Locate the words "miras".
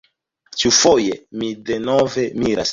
2.45-2.69